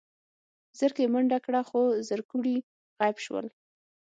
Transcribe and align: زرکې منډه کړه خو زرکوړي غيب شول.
زرکې 0.79 1.05
منډه 1.13 1.37
کړه 1.45 1.61
خو 1.69 1.81
زرکوړي 2.09 2.57
غيب 2.99 3.17
شول. 3.25 3.45